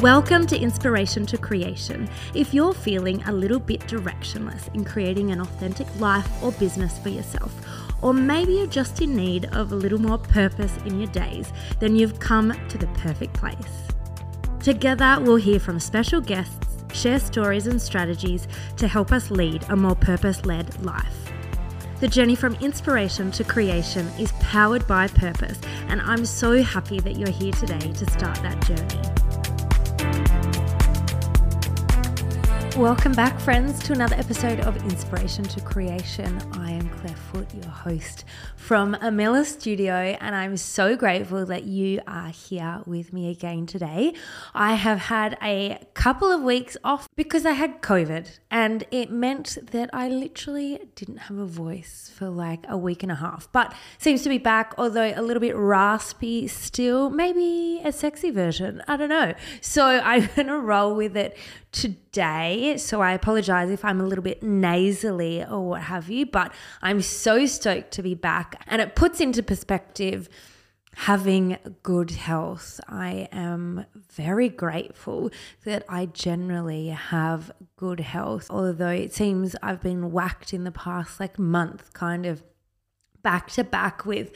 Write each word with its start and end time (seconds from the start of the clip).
Welcome 0.00 0.46
to 0.46 0.58
Inspiration 0.58 1.26
to 1.26 1.36
Creation. 1.36 2.08
If 2.32 2.54
you're 2.54 2.72
feeling 2.72 3.22
a 3.24 3.32
little 3.32 3.58
bit 3.58 3.80
directionless 3.80 4.74
in 4.74 4.82
creating 4.82 5.30
an 5.30 5.42
authentic 5.42 5.86
life 6.00 6.26
or 6.42 6.52
business 6.52 6.98
for 6.98 7.10
yourself, 7.10 7.54
or 8.00 8.14
maybe 8.14 8.54
you're 8.54 8.66
just 8.66 9.02
in 9.02 9.14
need 9.14 9.44
of 9.54 9.72
a 9.72 9.76
little 9.76 10.00
more 10.00 10.16
purpose 10.16 10.74
in 10.86 10.98
your 10.98 11.10
days, 11.10 11.52
then 11.80 11.96
you've 11.96 12.18
come 12.18 12.54
to 12.70 12.78
the 12.78 12.86
perfect 12.94 13.34
place. 13.34 13.88
Together, 14.62 15.18
we'll 15.20 15.36
hear 15.36 15.60
from 15.60 15.78
special 15.78 16.22
guests, 16.22 16.82
share 16.94 17.20
stories 17.20 17.66
and 17.66 17.80
strategies 17.80 18.48
to 18.78 18.88
help 18.88 19.12
us 19.12 19.30
lead 19.30 19.66
a 19.68 19.76
more 19.76 19.96
purpose 19.96 20.46
led 20.46 20.82
life. 20.82 21.30
The 22.00 22.08
journey 22.08 22.36
from 22.36 22.54
inspiration 22.54 23.30
to 23.32 23.44
creation 23.44 24.06
is 24.18 24.32
powered 24.40 24.86
by 24.86 25.08
purpose, 25.08 25.60
and 25.88 26.00
I'm 26.00 26.24
so 26.24 26.62
happy 26.62 27.00
that 27.00 27.18
you're 27.18 27.28
here 27.28 27.52
today 27.52 27.92
to 27.92 28.10
start 28.10 28.40
that 28.40 28.66
journey. 28.66 29.29
Welcome 32.76 33.12
back, 33.12 33.38
friends, 33.40 33.82
to 33.82 33.92
another 33.92 34.14
episode 34.14 34.60
of 34.60 34.76
Inspiration 34.84 35.44
to 35.44 35.60
Creation. 35.60 36.40
I 36.52 36.70
am 36.70 36.88
Claire 36.88 37.16
Foot, 37.16 37.52
your 37.52 37.64
host 37.64 38.24
from 38.56 38.94
Amilla 38.94 39.44
Studio, 39.44 39.92
and 39.92 40.34
I'm 40.36 40.56
so 40.56 40.96
grateful 40.96 41.44
that 41.46 41.64
you 41.64 42.00
are 42.06 42.28
here 42.28 42.80
with 42.86 43.12
me 43.12 43.28
again 43.28 43.66
today. 43.66 44.14
I 44.54 44.74
have 44.76 44.98
had 44.98 45.36
a 45.42 45.84
couple 45.94 46.30
of 46.30 46.42
weeks 46.42 46.76
off 46.84 47.08
because 47.16 47.44
I 47.44 47.52
had 47.52 47.82
COVID, 47.82 48.38
and 48.50 48.84
it 48.92 49.10
meant 49.10 49.58
that 49.72 49.90
I 49.92 50.08
literally 50.08 50.78
didn't 50.94 51.18
have 51.18 51.38
a 51.38 51.46
voice 51.46 52.10
for 52.16 52.30
like 52.30 52.64
a 52.68 52.78
week 52.78 53.02
and 53.02 53.10
a 53.10 53.16
half, 53.16 53.48
but 53.52 53.74
seems 53.98 54.22
to 54.22 54.28
be 54.28 54.38
back, 54.38 54.74
although 54.78 55.12
a 55.14 55.22
little 55.22 55.40
bit 55.40 55.56
raspy 55.56 56.46
still, 56.46 57.10
maybe 57.10 57.80
a 57.84 57.90
sexy 57.92 58.30
version. 58.30 58.80
I 58.86 58.96
don't 58.96 59.08
know. 59.08 59.34
So 59.60 59.84
I'm 60.04 60.30
gonna 60.36 60.58
roll 60.58 60.94
with 60.94 61.16
it 61.16 61.36
today. 61.72 62.76
So 62.76 63.00
I 63.00 63.12
apologize 63.12 63.70
if 63.70 63.84
I'm 63.84 64.00
a 64.00 64.06
little 64.06 64.24
bit 64.24 64.42
nasally 64.42 65.44
or 65.44 65.68
what 65.68 65.82
have 65.82 66.10
you, 66.10 66.26
but 66.26 66.52
I'm 66.82 67.02
so 67.02 67.46
stoked 67.46 67.92
to 67.92 68.02
be 68.02 68.14
back. 68.14 68.62
And 68.66 68.82
it 68.82 68.94
puts 68.94 69.20
into 69.20 69.42
perspective 69.42 70.28
having 70.96 71.56
good 71.82 72.10
health. 72.10 72.80
I 72.88 73.28
am 73.32 73.86
very 74.12 74.48
grateful 74.48 75.30
that 75.64 75.84
I 75.88 76.06
generally 76.06 76.88
have 76.88 77.52
good 77.76 78.00
health, 78.00 78.48
although 78.50 78.88
it 78.88 79.14
seems 79.14 79.54
I've 79.62 79.80
been 79.80 80.10
whacked 80.10 80.52
in 80.52 80.64
the 80.64 80.72
past 80.72 81.20
like 81.20 81.38
month 81.38 81.92
kind 81.92 82.26
of 82.26 82.42
back 83.22 83.50
to 83.52 83.64
back 83.64 84.04
with 84.04 84.32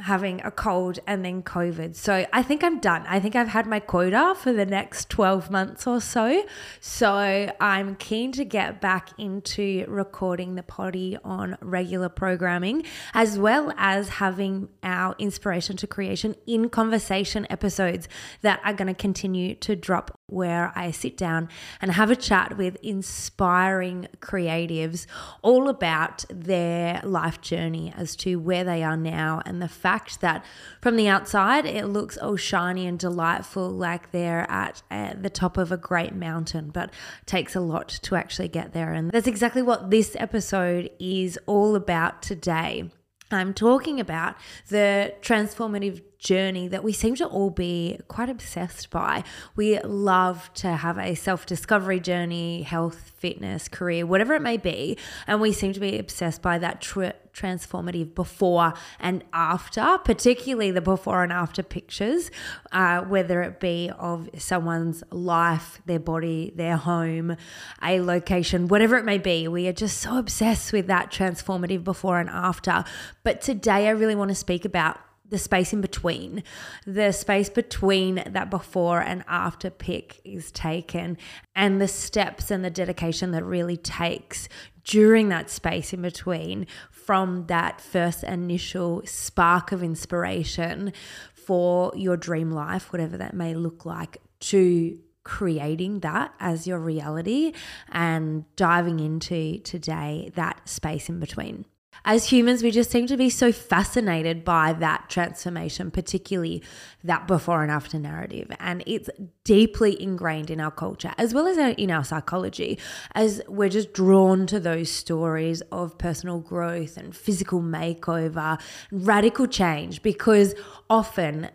having 0.00 0.40
a 0.42 0.50
cold 0.50 0.98
and 1.06 1.24
then 1.24 1.42
COVID. 1.42 1.94
So 1.96 2.26
I 2.32 2.42
think 2.42 2.62
I'm 2.62 2.78
done. 2.78 3.04
I 3.08 3.18
think 3.18 3.34
I've 3.34 3.48
had 3.48 3.66
my 3.66 3.80
quota 3.80 4.34
for 4.38 4.52
the 4.52 4.64
next 4.64 5.10
12 5.10 5.50
months 5.50 5.86
or 5.86 6.00
so. 6.00 6.44
So 6.80 7.52
I'm 7.60 7.96
keen 7.96 8.32
to 8.32 8.44
get 8.44 8.80
back 8.80 9.10
into 9.18 9.84
recording 9.88 10.54
the 10.54 10.62
potty 10.62 11.18
on 11.24 11.56
regular 11.60 12.08
programming, 12.08 12.84
as 13.12 13.38
well 13.38 13.72
as 13.76 14.08
having 14.08 14.68
our 14.82 15.16
inspiration 15.18 15.76
to 15.78 15.86
creation 15.86 16.36
in 16.46 16.68
conversation 16.68 17.46
episodes 17.50 18.08
that 18.42 18.60
are 18.64 18.72
going 18.72 18.88
to 18.88 18.94
continue 18.94 19.54
to 19.56 19.74
drop 19.74 20.17
where 20.28 20.72
I 20.76 20.90
sit 20.90 21.16
down 21.16 21.48
and 21.80 21.92
have 21.92 22.10
a 22.10 22.16
chat 22.16 22.56
with 22.56 22.76
inspiring 22.82 24.08
creatives 24.20 25.06
all 25.42 25.68
about 25.68 26.24
their 26.28 27.00
life 27.02 27.40
journey 27.40 27.92
as 27.96 28.14
to 28.16 28.36
where 28.36 28.62
they 28.62 28.82
are 28.82 28.96
now 28.96 29.42
and 29.46 29.60
the 29.60 29.68
fact 29.68 30.20
that 30.20 30.44
from 30.80 30.96
the 30.96 31.08
outside 31.08 31.64
it 31.64 31.86
looks 31.86 32.18
all 32.18 32.36
shiny 32.36 32.86
and 32.86 32.98
delightful 32.98 33.70
like 33.70 34.12
they're 34.12 34.48
at, 34.50 34.82
at 34.90 35.22
the 35.22 35.30
top 35.30 35.56
of 35.56 35.72
a 35.72 35.76
great 35.76 36.14
mountain 36.14 36.68
but 36.68 36.92
takes 37.24 37.56
a 37.56 37.60
lot 37.60 37.88
to 37.88 38.14
actually 38.14 38.48
get 38.48 38.72
there 38.72 38.92
and 38.92 39.10
that's 39.10 39.26
exactly 39.26 39.62
what 39.62 39.90
this 39.90 40.14
episode 40.18 40.90
is 40.98 41.38
all 41.46 41.74
about 41.74 42.22
today. 42.22 42.90
I'm 43.30 43.52
talking 43.52 44.00
about 44.00 44.36
the 44.68 45.14
transformative 45.20 46.02
journey 46.18 46.66
that 46.68 46.82
we 46.82 46.92
seem 46.92 47.14
to 47.14 47.26
all 47.26 47.50
be 47.50 47.98
quite 48.08 48.28
obsessed 48.28 48.90
by. 48.90 49.22
We 49.54 49.78
love 49.80 50.52
to 50.54 50.72
have 50.72 50.98
a 50.98 51.14
self 51.14 51.46
discovery 51.46 52.00
journey, 52.00 52.62
health, 52.62 53.12
fitness, 53.16 53.68
career, 53.68 54.04
whatever 54.04 54.34
it 54.34 54.42
may 54.42 54.56
be. 54.56 54.98
And 55.26 55.40
we 55.40 55.52
seem 55.52 55.72
to 55.72 55.80
be 55.80 55.98
obsessed 55.98 56.42
by 56.42 56.58
that 56.58 56.80
tr- 56.80 57.10
transformative 57.32 58.14
before 58.14 58.74
and 58.98 59.22
after, 59.32 59.98
particularly 60.04 60.72
the 60.72 60.80
before 60.80 61.22
and 61.22 61.32
after 61.32 61.62
pictures, 61.62 62.30
uh, 62.72 63.02
whether 63.02 63.42
it 63.42 63.60
be 63.60 63.90
of 63.96 64.28
someone's 64.36 65.04
life, 65.10 65.80
their 65.86 66.00
body, 66.00 66.52
their 66.56 66.76
home, 66.76 67.36
a 67.82 68.00
location, 68.00 68.66
whatever 68.66 68.96
it 68.96 69.04
may 69.04 69.18
be. 69.18 69.46
We 69.46 69.68
are 69.68 69.72
just 69.72 69.98
so 69.98 70.18
obsessed 70.18 70.72
with 70.72 70.88
that 70.88 71.12
transformative 71.12 71.84
before 71.84 72.18
and 72.18 72.28
after. 72.28 72.84
But 73.22 73.40
today, 73.40 73.86
I 73.86 73.90
really 73.90 74.16
want 74.16 74.30
to 74.30 74.34
speak 74.34 74.64
about 74.64 74.98
the 75.28 75.38
space 75.38 75.72
in 75.72 75.80
between, 75.80 76.42
the 76.86 77.12
space 77.12 77.48
between 77.48 78.22
that 78.26 78.50
before 78.50 79.00
and 79.00 79.24
after 79.28 79.70
pick 79.70 80.20
is 80.24 80.50
taken, 80.50 81.18
and 81.54 81.80
the 81.80 81.88
steps 81.88 82.50
and 82.50 82.64
the 82.64 82.70
dedication 82.70 83.30
that 83.32 83.44
really 83.44 83.76
takes 83.76 84.48
during 84.84 85.28
that 85.28 85.50
space 85.50 85.92
in 85.92 86.00
between 86.00 86.66
from 86.90 87.46
that 87.46 87.80
first 87.80 88.24
initial 88.24 89.02
spark 89.04 89.70
of 89.70 89.82
inspiration 89.82 90.92
for 91.34 91.92
your 91.94 92.16
dream 92.16 92.50
life, 92.50 92.92
whatever 92.92 93.16
that 93.18 93.34
may 93.34 93.54
look 93.54 93.84
like, 93.84 94.18
to 94.40 94.98
creating 95.24 96.00
that 96.00 96.32
as 96.40 96.66
your 96.66 96.78
reality 96.78 97.52
and 97.92 98.44
diving 98.56 98.98
into 98.98 99.58
today 99.58 100.30
that 100.34 100.66
space 100.66 101.10
in 101.10 101.20
between 101.20 101.66
as 102.04 102.30
humans, 102.30 102.62
we 102.62 102.70
just 102.70 102.90
seem 102.90 103.06
to 103.06 103.16
be 103.16 103.30
so 103.30 103.52
fascinated 103.52 104.44
by 104.44 104.72
that 104.74 105.08
transformation, 105.08 105.90
particularly 105.90 106.62
that 107.04 107.26
before 107.26 107.62
and 107.62 107.70
after 107.70 107.98
narrative. 107.98 108.50
And 108.60 108.82
it's 108.86 109.10
deeply 109.44 110.00
ingrained 110.00 110.50
in 110.50 110.60
our 110.60 110.70
culture 110.70 111.12
as 111.18 111.34
well 111.34 111.46
as 111.46 111.58
in 111.58 111.90
our 111.90 112.04
psychology, 112.04 112.78
as 113.14 113.42
we're 113.48 113.68
just 113.68 113.92
drawn 113.92 114.46
to 114.46 114.60
those 114.60 114.90
stories 114.90 115.60
of 115.72 115.98
personal 115.98 116.38
growth 116.38 116.96
and 116.96 117.14
physical 117.14 117.60
makeover, 117.60 118.60
radical 118.90 119.46
change, 119.46 120.02
because 120.02 120.54
often 120.88 121.50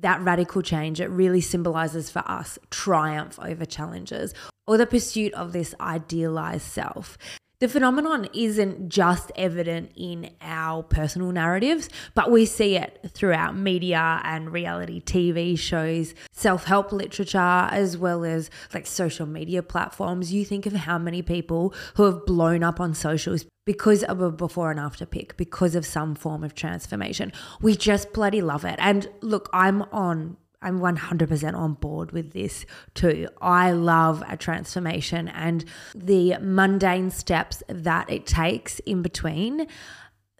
that 0.00 0.20
radical 0.22 0.62
change, 0.62 1.00
it 1.00 1.08
really 1.08 1.40
symbolizes 1.40 2.10
for 2.10 2.22
us 2.26 2.58
triumph 2.70 3.38
over 3.42 3.64
challenges 3.64 4.34
or 4.66 4.78
the 4.78 4.86
pursuit 4.86 5.32
of 5.34 5.52
this 5.52 5.74
idealized 5.80 6.62
self 6.62 7.18
the 7.62 7.68
phenomenon 7.68 8.28
isn't 8.34 8.88
just 8.88 9.30
evident 9.36 9.92
in 9.94 10.28
our 10.40 10.82
personal 10.82 11.30
narratives, 11.30 11.88
but 12.12 12.28
we 12.28 12.44
see 12.44 12.74
it 12.74 13.08
throughout 13.14 13.56
media 13.56 14.20
and 14.24 14.52
reality 14.52 15.00
TV 15.00 15.56
shows, 15.56 16.12
self 16.32 16.64
help 16.64 16.90
literature, 16.90 17.38
as 17.38 17.96
well 17.96 18.24
as 18.24 18.50
like 18.74 18.84
social 18.84 19.26
media 19.26 19.62
platforms. 19.62 20.32
You 20.32 20.44
think 20.44 20.66
of 20.66 20.72
how 20.72 20.98
many 20.98 21.22
people 21.22 21.72
who 21.94 22.02
have 22.02 22.26
blown 22.26 22.64
up 22.64 22.80
on 22.80 22.94
socials 22.94 23.46
because 23.64 24.02
of 24.02 24.20
a 24.20 24.32
before 24.32 24.72
and 24.72 24.80
after 24.80 25.06
pic, 25.06 25.36
because 25.36 25.76
of 25.76 25.86
some 25.86 26.16
form 26.16 26.42
of 26.42 26.56
transformation. 26.56 27.30
We 27.60 27.76
just 27.76 28.12
bloody 28.12 28.42
love 28.42 28.64
it. 28.64 28.74
And 28.80 29.08
look, 29.20 29.48
I'm 29.52 29.82
on 29.92 30.36
I'm 30.62 30.78
100% 30.78 31.54
on 31.54 31.74
board 31.74 32.12
with 32.12 32.32
this 32.32 32.64
too. 32.94 33.28
I 33.40 33.72
love 33.72 34.22
a 34.28 34.36
transformation 34.36 35.28
and 35.28 35.64
the 35.94 36.36
mundane 36.40 37.10
steps 37.10 37.62
that 37.68 38.10
it 38.10 38.26
takes 38.26 38.78
in 38.80 39.02
between, 39.02 39.66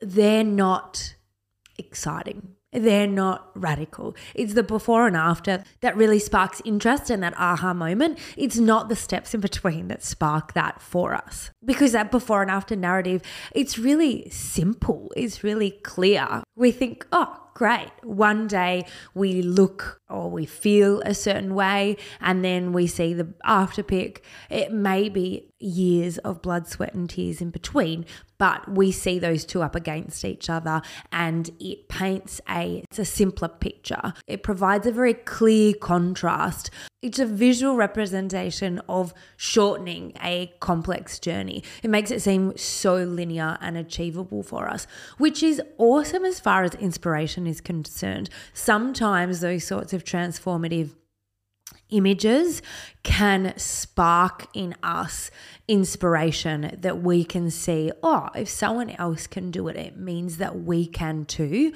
they're 0.01 0.45
not 0.45 1.15
exciting. 1.79 2.57
They're 2.73 3.07
not 3.07 3.51
radical. 3.55 4.17
It's 4.35 4.55
the 4.55 4.63
before 4.63 5.07
and 5.07 5.17
after 5.17 5.63
that 5.81 5.95
really 5.95 6.19
sparks 6.19 6.63
interest 6.65 7.11
and 7.11 7.23
that 7.23 7.35
aha 7.39 7.75
moment. 7.75 8.19
It's 8.37 8.57
not 8.57 8.89
the 8.89 8.97
steps 8.97 9.35
in 9.35 9.41
between 9.43 9.89
that 9.89 10.03
spark 10.03 10.55
that 10.55 10.81
for 10.81 11.15
us. 11.15 11.51
Because 11.63 11.93
that 11.93 12.11
before 12.11 12.41
and 12.41 12.51
after 12.51 12.75
narrative, 12.75 13.21
it's 13.55 13.79
really 13.79 14.29
simple, 14.31 15.13
it's 15.17 15.45
really 15.45 15.73
clear. 15.83 16.43
We 16.57 16.73
think, 16.73 17.07
oh, 17.13 17.37
great. 17.55 17.91
One 18.03 18.47
day 18.47 18.87
we 19.15 19.43
look 19.43 20.01
or 20.13 20.31
we 20.31 20.47
feel 20.47 21.01
a 21.01 21.15
certain 21.15 21.55
way, 21.55 21.97
and 22.21 22.45
then 22.45 22.73
we 22.73 22.87
see 22.87 23.15
the 23.15 23.29
after 23.45 23.83
pic. 23.83 24.25
It 24.51 24.73
may 24.73 25.09
be 25.09 25.53
years 25.63 26.19
of 26.19 26.43
blood, 26.43 26.67
sweat, 26.67 26.95
and 26.95 27.09
tears 27.09 27.41
in 27.41 27.51
between, 27.51 28.05
but 28.43 28.69
we 28.69 28.91
see 28.91 29.21
those 29.21 29.45
two 29.45 29.63
up 29.63 29.77
against 29.77 30.25
each 30.25 30.51
other 30.51 30.83
and 31.13 31.51
it 31.61 31.89
paints 31.89 32.41
a 32.51 32.83
it's 32.91 32.99
a 32.99 33.05
simpler 33.05 33.47
picture. 33.47 34.15
It 34.27 34.43
provides 34.43 34.85
a 34.85 34.91
very 34.91 35.15
clear 35.15 35.75
contrast. 35.75 36.71
It's 37.03 37.21
a 37.21 37.27
visual 37.27 37.77
representation 37.77 38.81
of 38.89 39.15
shortening 39.37 40.13
a 40.23 40.53
complex 40.59 41.21
journey. 41.21 41.63
It 41.85 41.91
makes 41.91 42.11
it 42.11 42.21
seem 42.21 42.57
so 42.57 42.97
linear 42.97 43.59
and 43.61 43.77
achievable 43.77 44.43
for 44.43 44.69
us 44.69 44.89
which 45.19 45.41
is 45.41 45.63
awesome 45.79 46.25
as 46.25 46.41
far 46.41 46.65
as 46.65 46.75
inspiration 46.75 47.47
is 47.47 47.61
concerned. 47.61 48.29
Sometimes 48.53 49.41
those 49.41 49.65
sorts 49.65 49.93
of 49.93 50.02
transformative 50.05 50.91
images 51.91 52.63
can 53.03 53.53
spark 53.57 54.47
in 54.55 54.75
us 54.83 55.31
inspiration 55.69 56.77
that 56.79 57.03
we 57.03 57.25
can 57.25 57.51
see, 57.51 57.93
oh, 58.03 58.29
if 58.35 58.49
someone 58.49 58.91
else 58.91 59.27
can 59.27 59.51
do 59.51 59.69
it, 59.69 59.77
it 59.77 59.97
means 59.97 60.39
that 60.39 60.61
we 60.61 60.87
can 60.87 61.25
too. 61.25 61.73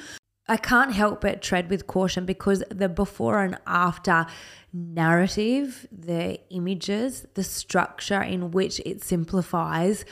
I 0.49 0.56
can't 0.56 0.93
help 0.93 1.23
but 1.23 1.43
tread 1.43 1.69
with 1.69 1.88
caution 1.88 2.25
because 2.25 2.62
the 2.70 2.88
before 2.88 3.43
and 3.43 3.58
after 3.67 4.26
narrative, 4.73 5.88
the 5.90 6.38
images, 6.50 7.26
the 7.34 7.43
structure 7.43 8.23
in 8.23 8.52
which 8.52 8.81
it 8.87 9.02
simplifies 9.02 10.05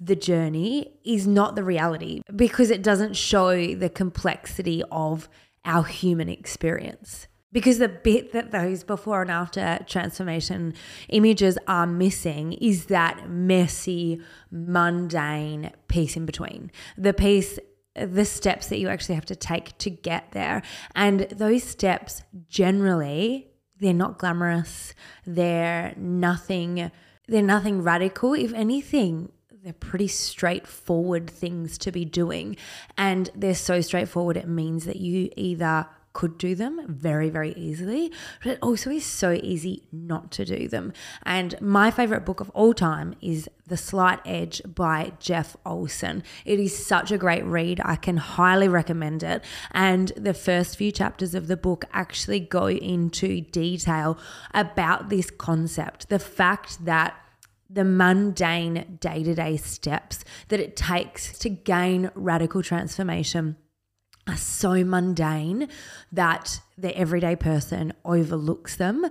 the 0.00 0.14
journey 0.14 0.92
is 1.04 1.26
not 1.26 1.56
the 1.56 1.64
reality 1.64 2.22
because 2.34 2.70
it 2.70 2.82
doesn't 2.82 3.16
show 3.16 3.74
the 3.74 3.88
complexity 3.88 4.82
of 4.92 5.28
our 5.64 5.82
human 5.82 6.28
experience. 6.28 7.26
Because 7.52 7.78
the 7.78 7.88
bit 7.88 8.32
that 8.32 8.52
those 8.52 8.84
before 8.84 9.22
and 9.22 9.30
after 9.30 9.80
transformation 9.86 10.74
images 11.08 11.58
are 11.66 11.86
missing 11.86 12.52
is 12.54 12.86
that 12.86 13.28
messy, 13.28 14.20
mundane 14.50 15.72
piece 15.88 16.16
in 16.16 16.26
between. 16.26 16.70
The 16.96 17.12
piece 17.12 17.58
the 17.94 18.24
steps 18.24 18.68
that 18.68 18.78
you 18.78 18.88
actually 18.88 19.16
have 19.16 19.26
to 19.26 19.36
take 19.36 19.76
to 19.78 19.90
get 19.90 20.30
there. 20.30 20.62
And 20.94 21.22
those 21.30 21.64
steps 21.64 22.22
generally, 22.48 23.48
they're 23.78 23.92
not 23.92 24.18
glamorous. 24.18 24.94
They're 25.26 25.94
nothing 25.96 26.90
they're 27.26 27.42
nothing 27.42 27.82
radical. 27.82 28.34
If 28.34 28.52
anything, 28.54 29.30
they're 29.62 29.72
pretty 29.72 30.08
straightforward 30.08 31.30
things 31.30 31.78
to 31.78 31.92
be 31.92 32.04
doing. 32.04 32.56
And 32.98 33.30
they're 33.36 33.54
so 33.54 33.80
straightforward, 33.80 34.36
it 34.36 34.48
means 34.48 34.84
that 34.86 34.96
you 34.96 35.30
either 35.36 35.86
could 36.20 36.36
do 36.36 36.54
them 36.54 36.84
very, 36.86 37.30
very 37.30 37.54
easily, 37.54 38.12
but 38.44 38.52
it 38.52 38.58
also 38.60 38.90
is 38.90 39.06
so 39.06 39.32
easy 39.42 39.84
not 39.90 40.30
to 40.30 40.44
do 40.44 40.68
them. 40.68 40.92
And 41.22 41.58
my 41.62 41.90
favorite 41.90 42.26
book 42.26 42.40
of 42.40 42.50
all 42.50 42.74
time 42.74 43.14
is 43.22 43.48
The 43.68 43.78
Slight 43.78 44.20
Edge 44.26 44.60
by 44.66 45.12
Jeff 45.18 45.56
Olson. 45.64 46.22
It 46.44 46.60
is 46.60 46.86
such 46.86 47.10
a 47.10 47.16
great 47.16 47.46
read. 47.46 47.80
I 47.86 47.96
can 47.96 48.18
highly 48.18 48.68
recommend 48.68 49.22
it. 49.22 49.42
And 49.70 50.12
the 50.14 50.34
first 50.34 50.76
few 50.76 50.92
chapters 50.92 51.34
of 51.34 51.46
the 51.46 51.56
book 51.56 51.86
actually 51.94 52.40
go 52.40 52.68
into 52.68 53.40
detail 53.40 54.18
about 54.52 55.08
this 55.08 55.30
concept 55.30 56.10
the 56.10 56.18
fact 56.18 56.84
that 56.84 57.14
the 57.70 57.84
mundane 57.84 58.98
day 59.00 59.22
to 59.22 59.34
day 59.34 59.56
steps 59.56 60.22
that 60.48 60.60
it 60.60 60.76
takes 60.76 61.38
to 61.38 61.48
gain 61.48 62.10
radical 62.14 62.62
transformation 62.62 63.56
are 64.26 64.36
so 64.36 64.84
mundane 64.84 65.68
that 66.12 66.60
the 66.76 66.96
everyday 66.96 67.36
person 67.36 67.92
overlooks 68.04 68.76
them. 68.76 69.06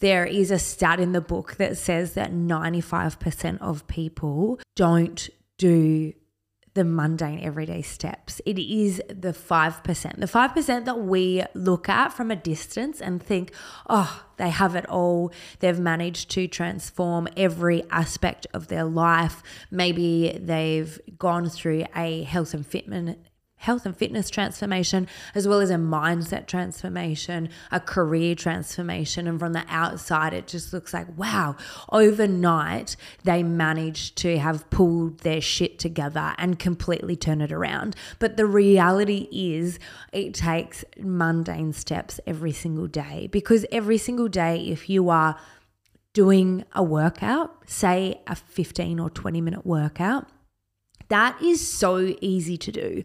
There 0.00 0.24
is 0.24 0.50
a 0.50 0.58
stat 0.58 1.00
in 1.00 1.12
the 1.12 1.20
book 1.20 1.56
that 1.56 1.76
says 1.76 2.14
that 2.14 2.32
95% 2.32 3.60
of 3.60 3.86
people 3.86 4.60
don't 4.74 5.28
do 5.58 6.12
the 6.74 6.84
mundane 6.84 7.40
everyday 7.40 7.82
steps. 7.82 8.40
It 8.44 8.58
is 8.58 9.00
the 9.08 9.32
5%. 9.32 10.16
The 10.18 10.26
5% 10.26 10.84
that 10.84 10.98
we 10.98 11.44
look 11.54 11.88
at 11.88 12.12
from 12.12 12.32
a 12.32 12.36
distance 12.36 13.00
and 13.00 13.22
think, 13.22 13.52
oh, 13.88 14.24
they 14.38 14.50
have 14.50 14.74
it 14.74 14.88
all. 14.88 15.32
They've 15.60 15.78
managed 15.78 16.30
to 16.32 16.48
transform 16.48 17.28
every 17.36 17.84
aspect 17.90 18.48
of 18.52 18.66
their 18.66 18.84
life. 18.84 19.42
Maybe 19.70 20.36
they've 20.40 21.00
gone 21.16 21.48
through 21.48 21.86
a 21.94 22.24
health 22.24 22.54
and 22.54 22.66
fitness 22.66 23.16
health 23.64 23.86
and 23.86 23.96
fitness 23.96 24.28
transformation, 24.28 25.08
as 25.34 25.48
well 25.48 25.60
as 25.60 25.70
a 25.70 25.76
mindset 25.76 26.46
transformation, 26.46 27.48
a 27.72 27.80
career 27.80 28.34
transformation. 28.34 29.26
And 29.26 29.40
from 29.40 29.54
the 29.54 29.64
outside, 29.68 30.34
it 30.34 30.46
just 30.46 30.74
looks 30.74 30.92
like, 30.92 31.06
wow, 31.16 31.56
overnight, 31.90 32.96
they 33.24 33.42
managed 33.42 34.16
to 34.18 34.38
have 34.38 34.68
pulled 34.68 35.20
their 35.20 35.40
shit 35.40 35.78
together 35.78 36.34
and 36.36 36.58
completely 36.58 37.16
turn 37.16 37.40
it 37.40 37.50
around. 37.50 37.96
But 38.18 38.36
the 38.36 38.46
reality 38.46 39.28
is, 39.32 39.78
it 40.12 40.34
takes 40.34 40.84
mundane 40.98 41.72
steps 41.72 42.20
every 42.26 42.52
single 42.52 42.86
day 42.86 43.28
because 43.32 43.64
every 43.72 43.96
single 43.96 44.28
day, 44.28 44.58
if 44.66 44.90
you 44.90 45.08
are 45.08 45.38
doing 46.12 46.64
a 46.74 46.82
workout, 46.82 47.68
say 47.68 48.20
a 48.26 48.34
15 48.34 49.00
or 49.00 49.08
20 49.08 49.40
minute 49.40 49.64
workout, 49.64 50.28
that 51.08 51.40
is 51.42 51.66
so 51.66 52.14
easy 52.20 52.56
to 52.58 52.72
do. 52.72 53.04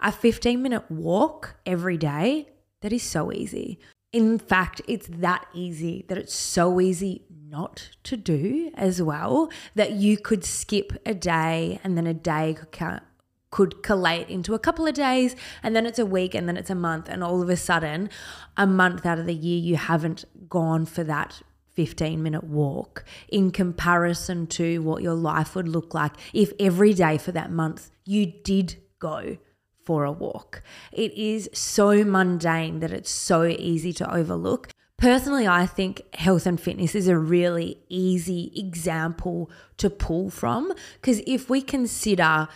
A 0.00 0.12
15 0.12 0.62
minute 0.62 0.90
walk 0.90 1.56
every 1.66 1.96
day, 1.96 2.48
that 2.80 2.92
is 2.92 3.02
so 3.02 3.32
easy. 3.32 3.78
In 4.12 4.38
fact, 4.38 4.80
it's 4.88 5.06
that 5.06 5.46
easy 5.54 6.04
that 6.08 6.18
it's 6.18 6.34
so 6.34 6.80
easy 6.80 7.22
not 7.48 7.90
to 8.04 8.16
do 8.16 8.70
as 8.74 9.02
well 9.02 9.50
that 9.74 9.92
you 9.92 10.16
could 10.16 10.44
skip 10.44 10.92
a 11.04 11.14
day 11.14 11.80
and 11.82 11.96
then 11.96 12.06
a 12.06 12.14
day 12.14 12.54
could 12.54 12.72
count 12.72 13.02
could 13.50 13.82
collate 13.82 14.28
into 14.28 14.54
a 14.54 14.60
couple 14.60 14.86
of 14.86 14.94
days 14.94 15.34
and 15.60 15.74
then 15.74 15.84
it's 15.84 15.98
a 15.98 16.06
week 16.06 16.36
and 16.36 16.48
then 16.48 16.56
it's 16.56 16.70
a 16.70 16.74
month 16.74 17.08
and 17.08 17.24
all 17.24 17.42
of 17.42 17.50
a 17.50 17.56
sudden 17.56 18.08
a 18.56 18.64
month 18.64 19.04
out 19.04 19.18
of 19.18 19.26
the 19.26 19.34
year 19.34 19.58
you 19.58 19.74
haven't 19.74 20.24
gone 20.48 20.86
for 20.86 21.02
that 21.02 21.42
15 21.80 22.22
minute 22.22 22.44
walk 22.44 23.06
in 23.30 23.50
comparison 23.50 24.46
to 24.46 24.80
what 24.82 25.02
your 25.02 25.14
life 25.14 25.54
would 25.54 25.66
look 25.66 25.94
like 25.94 26.12
if 26.34 26.52
every 26.60 26.92
day 26.92 27.16
for 27.16 27.32
that 27.32 27.50
month 27.50 27.90
you 28.04 28.26
did 28.26 28.76
go 28.98 29.38
for 29.86 30.04
a 30.04 30.12
walk. 30.12 30.62
It 30.92 31.14
is 31.14 31.48
so 31.54 32.04
mundane 32.04 32.80
that 32.80 32.92
it's 32.92 33.10
so 33.10 33.44
easy 33.46 33.94
to 33.94 34.14
overlook. 34.14 34.68
Personally, 34.98 35.48
I 35.48 35.64
think 35.64 36.02
health 36.14 36.44
and 36.44 36.60
fitness 36.60 36.94
is 36.94 37.08
a 37.08 37.16
really 37.16 37.78
easy 37.88 38.52
example 38.54 39.50
to 39.78 39.88
pull 39.88 40.28
from 40.28 40.74
because 40.96 41.22
if 41.26 41.48
we 41.48 41.62
consider, 41.62 42.46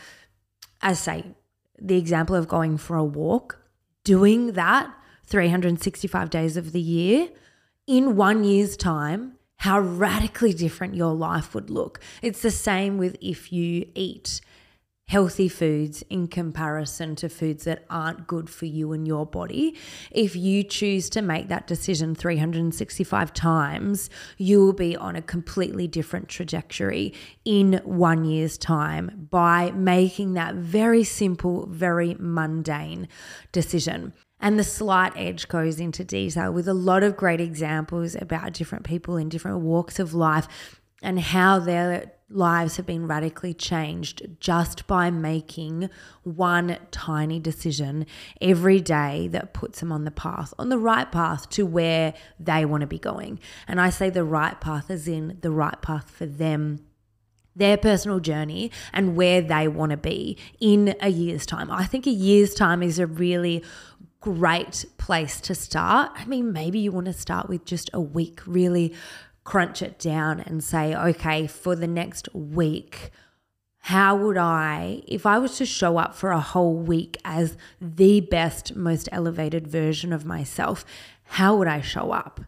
as 0.83 0.99
say, 0.99 1.25
the 1.81 1.97
example 1.97 2.37
of 2.37 2.47
going 2.47 2.77
for 2.77 2.97
a 2.99 3.05
walk, 3.05 3.59
doing 4.05 4.53
that 4.53 4.95
365 5.25 6.29
days 6.29 6.59
of 6.59 6.73
the 6.73 6.81
year 6.83 7.31
in 7.87 8.17
one 8.17 8.45
year's 8.45 8.77
time, 8.77 9.35
how 9.59 9.79
radically 9.79 10.53
different 10.53 10.95
your 10.95 11.15
life 11.15 11.55
would 11.55 11.71
look. 11.71 12.01
It's 12.23 12.43
the 12.43 12.51
same 12.51 12.99
with 12.99 13.17
if 13.21 13.53
you 13.53 13.87
eat 13.95 14.41
healthy 15.07 15.49
foods 15.49 16.03
in 16.09 16.27
comparison 16.27 17.15
to 17.15 17.29
foods 17.29 17.65
that 17.65 17.85
aren't 17.91 18.27
good 18.27 18.49
for 18.49 18.65
you 18.65 18.93
and 18.93 19.07
your 19.07 19.27
body. 19.27 19.77
If 20.11 20.35
you 20.35 20.63
choose 20.63 21.11
to 21.11 21.21
make 21.21 21.49
that 21.49 21.67
decision 21.67 22.15
365 22.15 23.35
times, 23.35 24.09
you 24.39 24.65
will 24.65 24.73
be 24.73 24.97
on 24.97 25.15
a 25.15 25.23
completely 25.23 25.87
different 25.87 26.29
trajectory 26.29 27.13
in 27.45 27.83
one 27.85 28.25
year's 28.25 28.57
time 28.57 29.29
by 29.31 29.73
making 29.73 30.35
that 30.35 30.55
very 30.55 31.05
simple, 31.05 31.67
very 31.67 32.17
mundane 32.19 33.07
decision. 33.53 34.15
And 34.45 34.59
the 34.59 34.65
slight 34.65 35.15
edge 35.17 35.49
goes 35.49 35.81
into 35.81 36.05
detail 36.05 36.53
with 36.53 36.69
a 36.69 36.75
lot 36.75 37.03
of 37.03 37.17
great 37.17 37.41
examples 37.41 38.15
about 38.15 38.53
different 38.53 38.85
people 38.85 39.17
in 39.17 39.31
different 39.31 39.61
walks 39.61 39.99
of 39.99 40.13
life 40.13 40.83
and 41.03 41.19
how 41.19 41.59
their 41.59 42.13
lives 42.29 42.77
have 42.77 42.85
been 42.85 43.07
radically 43.07 43.55
changed 43.55 44.37
just 44.41 44.87
by 44.87 45.11
making 45.11 45.89
one 46.25 46.77
tiny 46.91 47.41
decision 47.41 48.05
every 48.43 48.83
day 48.83 49.29
that 49.29 49.55
puts 49.55 49.81
them 49.81 49.91
on 49.91 50.05
the 50.05 50.11
path, 50.11 50.53
on 50.59 50.69
the 50.69 50.79
right 50.79 51.11
path 51.11 51.49
to 51.49 51.65
where 51.65 52.13
they 52.39 52.67
want 52.67 52.83
to 52.83 52.87
be 52.87 52.99
going. 52.99 53.41
And 53.67 53.81
I 53.81 53.89
say 53.89 54.11
the 54.11 54.25
right 54.25 54.61
path 54.61 54.91
as 54.91 55.09
in 55.09 55.39
the 55.41 55.53
right 55.53 55.81
path 55.81 56.11
for 56.11 56.27
them 56.27 56.85
their 57.57 57.77
personal 57.77 58.21
journey 58.21 58.71
and 58.93 59.17
where 59.17 59.41
they 59.41 59.69
want 59.69 59.91
to 59.91 59.97
be 59.97 60.37
in 60.61 60.95
a 61.01 61.09
year's 61.09 61.47
time. 61.47 61.71
I 61.71 61.85
think 61.85 62.07
a 62.07 62.11
year's 62.11 62.55
time 62.55 62.83
is 62.83 62.99
a 62.99 63.07
really 63.07 63.63
great 64.25 64.87
place 64.97 65.39
to 65.39 65.55
start. 65.55 66.11
I 66.15 66.25
mean, 66.25 66.51
maybe 66.51 66.79
you 66.79 66.91
want 66.93 67.09
to 67.09 67.13
start 67.13 67.47
with 67.47 67.67
just 67.67 67.91
a 67.93 68.01
week, 68.01 68.41
really 68.47 68.95
crunch 69.45 69.83
it 69.83 69.99
down 69.99 70.41
and 70.41 70.65
say, 70.65 70.95
okay, 70.95 71.47
for 71.47 71.77
the 71.77 71.87
next 71.87 72.35
week, 72.35 73.11
how 73.81 74.17
would 74.17 74.39
I, 74.39 75.03
if 75.07 75.27
I 75.27 75.37
was 75.37 75.59
to 75.59 75.67
show 75.67 75.99
up 75.99 76.15
for 76.15 76.31
a 76.31 76.41
whole 76.41 76.75
week 76.75 77.19
as 77.23 77.59
the 77.83 78.21
best, 78.21 78.75
most 78.75 79.11
elevated 79.13 79.69
version 79.69 80.11
of 80.11 80.25
myself, 80.25 80.87
how 81.25 81.57
would 81.57 81.69
I 81.69 81.83
show 81.83 82.11
up 82.11 82.41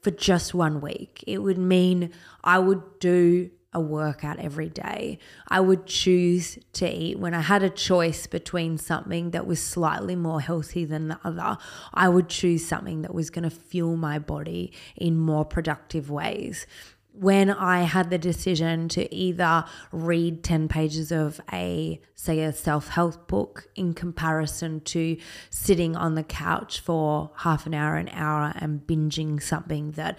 for 0.00 0.10
just 0.10 0.52
one 0.52 0.82
week? 0.82 1.24
It 1.26 1.38
would 1.38 1.56
mean 1.56 2.10
I 2.44 2.58
would 2.58 2.98
do 2.98 3.48
a 3.72 3.80
workout 3.80 4.38
every 4.38 4.68
day. 4.68 5.18
I 5.48 5.60
would 5.60 5.86
choose 5.86 6.58
to 6.74 6.88
eat 6.88 7.18
when 7.18 7.34
I 7.34 7.40
had 7.40 7.62
a 7.62 7.70
choice 7.70 8.26
between 8.26 8.76
something 8.76 9.30
that 9.30 9.46
was 9.46 9.62
slightly 9.62 10.14
more 10.14 10.40
healthy 10.40 10.84
than 10.84 11.08
the 11.08 11.18
other. 11.24 11.56
I 11.94 12.08
would 12.08 12.28
choose 12.28 12.66
something 12.66 13.02
that 13.02 13.14
was 13.14 13.30
going 13.30 13.48
to 13.48 13.50
fuel 13.50 13.96
my 13.96 14.18
body 14.18 14.72
in 14.96 15.16
more 15.16 15.44
productive 15.44 16.10
ways. 16.10 16.66
When 17.14 17.50
I 17.50 17.82
had 17.82 18.08
the 18.08 18.16
decision 18.18 18.88
to 18.90 19.14
either 19.14 19.64
read 19.90 20.42
10 20.42 20.68
pages 20.68 21.12
of 21.12 21.40
a, 21.52 22.00
say, 22.14 22.40
a 22.40 22.52
self 22.52 22.88
help 22.88 23.28
book 23.28 23.68
in 23.74 23.92
comparison 23.92 24.80
to 24.80 25.18
sitting 25.50 25.94
on 25.94 26.14
the 26.14 26.22
couch 26.22 26.80
for 26.80 27.30
half 27.36 27.66
an 27.66 27.74
hour, 27.74 27.96
an 27.96 28.08
hour, 28.10 28.54
and 28.56 28.80
binging 28.80 29.42
something 29.42 29.92
that 29.92 30.18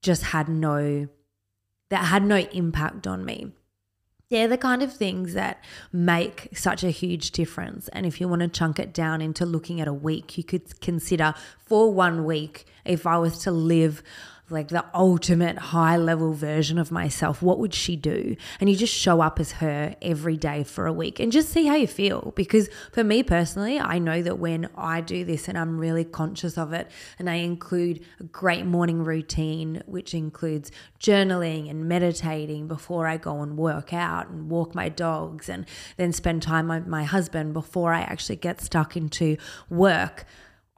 just 0.00 0.22
had 0.22 0.48
no 0.48 1.08
that 1.90 2.06
had 2.06 2.24
no 2.24 2.38
impact 2.38 3.06
on 3.06 3.24
me. 3.24 3.52
They're 4.30 4.48
the 4.48 4.56
kind 4.56 4.80
of 4.82 4.92
things 4.92 5.34
that 5.34 5.62
make 5.92 6.56
such 6.56 6.84
a 6.84 6.90
huge 6.90 7.32
difference. 7.32 7.88
And 7.88 8.06
if 8.06 8.20
you 8.20 8.28
want 8.28 8.42
to 8.42 8.48
chunk 8.48 8.78
it 8.78 8.94
down 8.94 9.20
into 9.20 9.44
looking 9.44 9.80
at 9.80 9.88
a 9.88 9.92
week, 9.92 10.38
you 10.38 10.44
could 10.44 10.80
consider 10.80 11.34
for 11.66 11.92
one 11.92 12.24
week, 12.24 12.64
if 12.84 13.08
I 13.08 13.18
was 13.18 13.38
to 13.38 13.50
live 13.50 14.04
like 14.50 14.68
the 14.68 14.84
ultimate 14.94 15.58
high 15.58 15.96
level 15.96 16.32
version 16.32 16.78
of 16.78 16.90
myself, 16.90 17.42
what 17.42 17.58
would 17.58 17.74
she 17.74 17.96
do? 17.96 18.36
And 18.60 18.68
you 18.68 18.76
just 18.76 18.94
show 18.94 19.20
up 19.20 19.38
as 19.38 19.52
her 19.52 19.94
every 20.02 20.36
day 20.36 20.64
for 20.64 20.86
a 20.86 20.92
week 20.92 21.20
and 21.20 21.30
just 21.30 21.50
see 21.50 21.66
how 21.66 21.76
you 21.76 21.86
feel. 21.86 22.32
Because 22.36 22.68
for 22.92 23.04
me 23.04 23.22
personally, 23.22 23.78
I 23.78 23.98
know 23.98 24.22
that 24.22 24.38
when 24.38 24.68
I 24.76 25.00
do 25.00 25.24
this 25.24 25.48
and 25.48 25.56
I'm 25.56 25.78
really 25.78 26.04
conscious 26.04 26.58
of 26.58 26.72
it, 26.72 26.90
and 27.18 27.30
I 27.30 27.34
include 27.34 28.04
a 28.18 28.24
great 28.24 28.66
morning 28.66 29.04
routine, 29.04 29.82
which 29.86 30.14
includes 30.14 30.70
journaling 30.98 31.70
and 31.70 31.88
meditating 31.88 32.68
before 32.68 33.06
I 33.06 33.16
go 33.16 33.42
and 33.42 33.56
work 33.56 33.92
out 33.92 34.28
and 34.28 34.50
walk 34.50 34.74
my 34.74 34.88
dogs, 34.88 35.48
and 35.48 35.66
then 35.96 36.12
spend 36.12 36.42
time 36.42 36.68
with 36.68 36.86
my 36.86 37.04
husband 37.04 37.52
before 37.52 37.92
I 37.92 38.00
actually 38.00 38.36
get 38.36 38.60
stuck 38.60 38.96
into 38.96 39.36
work 39.68 40.24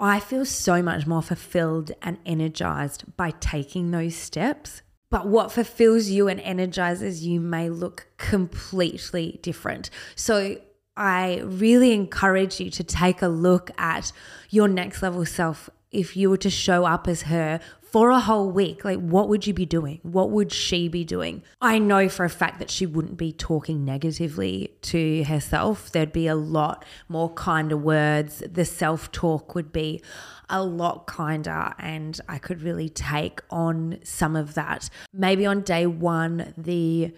I 0.08 0.18
feel 0.20 0.44
so 0.44 0.82
much 0.82 1.06
more 1.06 1.22
fulfilled 1.22 1.92
and 2.02 2.18
energized 2.26 3.04
by 3.16 3.30
taking 3.38 3.90
those 3.90 4.16
steps. 4.16 4.82
But 5.10 5.28
what 5.28 5.52
fulfills 5.52 6.08
you 6.08 6.26
and 6.26 6.40
energizes 6.40 7.24
you 7.24 7.38
may 7.40 7.68
look 7.68 8.08
completely 8.16 9.38
different. 9.42 9.90
So 10.16 10.56
I 10.96 11.40
really 11.44 11.92
encourage 11.92 12.60
you 12.60 12.70
to 12.70 12.82
take 12.82 13.22
a 13.22 13.28
look 13.28 13.70
at 13.78 14.12
your 14.50 14.68
next 14.68 15.02
level 15.02 15.24
self 15.24 15.70
if 15.90 16.16
you 16.16 16.30
were 16.30 16.38
to 16.38 16.50
show 16.50 16.84
up 16.84 17.06
as 17.06 17.22
her 17.22 17.60
for 17.92 18.10
a 18.10 18.20
whole 18.20 18.50
week, 18.50 18.86
like 18.86 18.98
what 18.98 19.28
would 19.28 19.46
you 19.46 19.52
be 19.52 19.66
doing? 19.66 20.00
What 20.02 20.30
would 20.30 20.50
she 20.50 20.88
be 20.88 21.04
doing? 21.04 21.42
I 21.60 21.78
know 21.78 22.08
for 22.08 22.24
a 22.24 22.30
fact 22.30 22.58
that 22.58 22.70
she 22.70 22.86
wouldn't 22.86 23.18
be 23.18 23.32
talking 23.32 23.84
negatively 23.84 24.72
to 24.82 25.24
herself. 25.24 25.92
There'd 25.92 26.12
be 26.12 26.26
a 26.26 26.34
lot 26.34 26.86
more 27.08 27.28
kinder 27.28 27.76
words. 27.76 28.42
The 28.50 28.64
self 28.64 29.12
talk 29.12 29.54
would 29.54 29.72
be 29.72 30.00
a 30.48 30.64
lot 30.64 31.06
kinder, 31.06 31.74
and 31.78 32.18
I 32.28 32.38
could 32.38 32.62
really 32.62 32.88
take 32.88 33.40
on 33.50 33.98
some 34.02 34.36
of 34.36 34.54
that. 34.54 34.88
Maybe 35.12 35.44
on 35.44 35.60
day 35.60 35.86
one, 35.86 36.54
the 36.56 37.12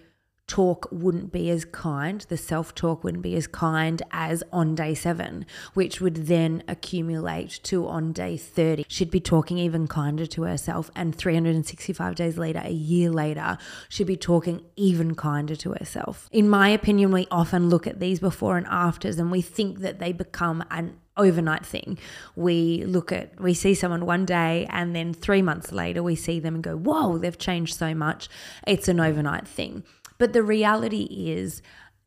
talk 0.47 0.87
wouldn't 0.91 1.31
be 1.31 1.49
as 1.49 1.65
kind, 1.65 2.21
the 2.29 2.37
self 2.37 2.75
talk 2.75 3.03
wouldn't 3.03 3.23
be 3.23 3.35
as 3.35 3.47
kind 3.47 4.01
as 4.11 4.43
on 4.51 4.75
day 4.75 4.93
seven, 4.93 5.45
which 5.73 5.99
would 5.99 6.27
then 6.27 6.63
accumulate 6.67 7.59
to 7.63 7.87
on 7.87 8.11
day 8.13 8.37
30. 8.37 8.85
She'd 8.87 9.11
be 9.11 9.19
talking 9.19 9.57
even 9.57 9.87
kinder 9.87 10.25
to 10.27 10.43
herself, 10.43 10.91
and 10.95 11.15
365 11.15 12.15
days 12.15 12.37
later, 12.37 12.61
a 12.63 12.71
year 12.71 13.09
later, 13.09 13.57
she'd 13.89 14.07
be 14.07 14.17
talking 14.17 14.61
even 14.75 15.15
kinder 15.15 15.55
to 15.55 15.73
herself. 15.73 16.29
In 16.31 16.49
my 16.49 16.69
opinion, 16.69 17.11
we 17.11 17.27
often 17.31 17.69
look 17.69 17.87
at 17.87 17.99
these 17.99 18.19
before 18.19 18.57
and 18.57 18.67
afters 18.67 19.17
and 19.17 19.31
we 19.31 19.41
think 19.41 19.79
that 19.79 19.99
they 19.99 20.11
become 20.11 20.63
an 20.69 20.97
overnight 21.17 21.65
thing. 21.65 21.97
We 22.35 22.83
look 22.85 23.11
at, 23.11 23.39
we 23.39 23.53
see 23.53 23.73
someone 23.73 24.05
one 24.05 24.25
day 24.25 24.67
and 24.69 24.95
then 24.95 25.13
three 25.13 25.41
months 25.41 25.71
later 25.71 26.03
we 26.03 26.15
see 26.15 26.39
them 26.39 26.55
and 26.55 26.63
go, 26.63 26.75
whoa, 26.75 27.17
they've 27.17 27.37
changed 27.37 27.75
so 27.75 27.95
much. 27.95 28.27
It's 28.67 28.87
an 28.87 28.99
overnight 28.99 29.47
thing. 29.47 29.83
But 30.17 30.33
the 30.33 30.43
reality 30.43 31.03
is 31.03 31.61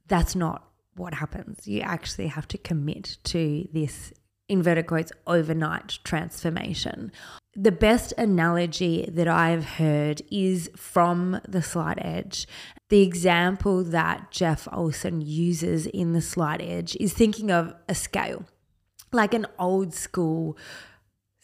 that's 0.07 0.35
not 0.35 0.69
what 0.97 1.15
happens. 1.15 1.67
You 1.67 1.81
actually 1.81 2.29
have 2.29 2.49
to 2.49 2.59
commit 2.59 3.19
to 3.25 3.69
this 3.73 4.13
inverted 4.49 4.87
quotes 4.87 5.13
overnight 5.27 5.99
transformation. 6.05 7.13
The 7.55 7.73
best 7.73 8.13
analogy 8.17 9.09
that 9.13 9.29
I've 9.29 9.65
heard 9.65 10.23
is 10.31 10.71
from 10.77 11.41
the 11.47 11.63
slight 11.63 11.99
edge. 12.01 12.47
The 12.89 13.03
example 13.03 13.85
that 13.85 14.31
Jeff 14.31 14.67
Olson 14.73 15.21
uses 15.21 15.87
in 15.87 16.13
the 16.13 16.23
slight 16.23 16.63
edge 16.63 16.97
is 16.99 17.13
thinking 17.13 17.51
of 17.51 17.75
a 17.89 17.95
scale, 17.95 18.47
like 19.13 19.35
an 19.35 19.47
old 19.59 19.93
school 19.93 20.57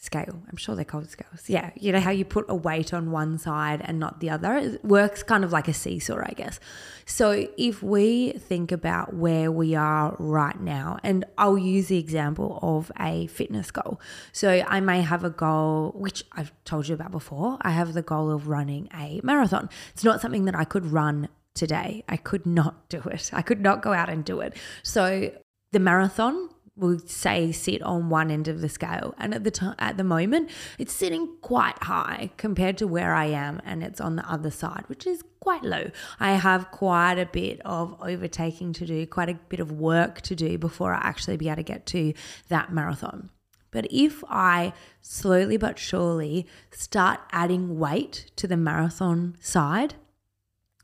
scale. 0.05 0.41
I'm 0.49 0.57
sure 0.57 0.75
they're 0.75 0.85
called 0.85 1.09
scales. 1.09 1.43
Yeah, 1.47 1.71
you 1.75 1.91
know 1.91 1.99
how 1.99 2.11
you 2.11 2.23
put 2.23 2.45
a 2.47 2.55
weight 2.55 2.93
on 2.93 3.11
one 3.11 3.37
side 3.37 3.81
and 3.83 3.99
not 3.99 4.19
the 4.19 4.29
other? 4.29 4.55
It 4.55 4.85
works 4.85 5.23
kind 5.23 5.43
of 5.43 5.51
like 5.51 5.67
a 5.67 5.73
seesaw, 5.73 6.19
I 6.19 6.33
guess. 6.35 6.59
So 7.05 7.47
if 7.57 7.83
we 7.83 8.31
think 8.33 8.71
about 8.71 9.13
where 9.13 9.51
we 9.51 9.75
are 9.75 10.15
right 10.19 10.59
now, 10.59 10.97
and 11.03 11.25
I'll 11.37 11.57
use 11.57 11.87
the 11.87 11.97
example 11.97 12.59
of 12.61 12.91
a 12.99 13.27
fitness 13.27 13.71
goal. 13.71 13.99
So 14.31 14.63
I 14.67 14.79
may 14.79 15.01
have 15.01 15.23
a 15.23 15.29
goal, 15.29 15.91
which 15.95 16.23
I've 16.31 16.51
told 16.63 16.87
you 16.87 16.95
about 16.95 17.11
before. 17.11 17.57
I 17.61 17.71
have 17.71 17.93
the 17.93 18.01
goal 18.01 18.31
of 18.31 18.47
running 18.47 18.87
a 18.93 19.19
marathon. 19.23 19.69
It's 19.93 20.03
not 20.03 20.21
something 20.21 20.45
that 20.45 20.55
I 20.55 20.63
could 20.63 20.85
run 20.85 21.27
today. 21.53 22.03
I 22.07 22.17
could 22.17 22.45
not 22.45 22.89
do 22.89 22.99
it. 22.99 23.31
I 23.33 23.41
could 23.41 23.61
not 23.61 23.81
go 23.81 23.93
out 23.93 24.09
and 24.09 24.23
do 24.23 24.39
it. 24.41 24.55
So 24.83 25.31
the 25.71 25.79
marathon 25.79 26.49
will 26.77 26.99
say 26.99 27.51
sit 27.51 27.81
on 27.81 28.09
one 28.09 28.29
end 28.29 28.47
of 28.47 28.61
the 28.61 28.69
scale. 28.69 29.13
And 29.17 29.33
at 29.33 29.43
the 29.43 29.51
time 29.51 29.75
at 29.79 29.97
the 29.97 30.03
moment 30.03 30.49
it's 30.77 30.93
sitting 30.93 31.35
quite 31.41 31.81
high 31.83 32.31
compared 32.37 32.77
to 32.79 32.87
where 32.87 33.13
I 33.13 33.25
am 33.25 33.61
and 33.65 33.83
it's 33.83 34.01
on 34.01 34.15
the 34.15 34.29
other 34.29 34.51
side 34.51 34.83
which 34.87 35.07
is 35.07 35.23
quite 35.39 35.63
low. 35.63 35.91
I 36.19 36.33
have 36.33 36.71
quite 36.71 37.17
a 37.17 37.25
bit 37.25 37.61
of 37.63 37.95
overtaking 38.01 38.73
to 38.73 38.85
do 38.85 39.05
quite 39.07 39.29
a 39.29 39.39
bit 39.49 39.59
of 39.59 39.71
work 39.71 40.21
to 40.21 40.35
do 40.35 40.57
before 40.57 40.93
I 40.93 40.99
actually 40.99 41.37
be 41.37 41.47
able 41.47 41.57
to 41.57 41.63
get 41.63 41.85
to 41.87 42.13
that 42.49 42.73
marathon. 42.73 43.29
But 43.71 43.87
if 43.91 44.23
I 44.29 44.73
slowly 45.01 45.57
but 45.57 45.77
surely 45.77 46.47
start 46.71 47.19
adding 47.31 47.77
weight 47.77 48.31
to 48.37 48.47
the 48.47 48.57
marathon 48.57 49.35
side 49.41 49.95